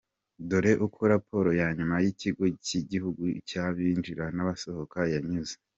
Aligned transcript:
Dore 0.49 0.71
uko 0.85 0.99
raporo 1.13 1.49
ya 1.59 1.67
nyuma 1.77 1.95
y’Ikigo 2.03 2.43
cy’Igihugu 2.65 3.23
cy’Abinjira 3.47 4.25
n’Abasohoka 4.35 4.99
yanzuye:. 5.13 5.57